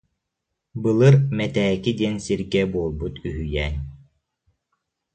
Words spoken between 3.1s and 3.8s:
үһүйээн